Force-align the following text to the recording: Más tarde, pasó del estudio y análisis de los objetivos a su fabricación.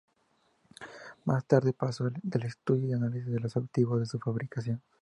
Más 1.25 1.45
tarde, 1.45 1.73
pasó 1.73 2.09
del 2.23 2.43
estudio 2.45 2.87
y 2.87 2.93
análisis 2.93 3.31
de 3.31 3.39
los 3.39 3.55
objetivos 3.55 4.01
a 4.01 4.05
su 4.07 4.17
fabricación. 4.17 4.81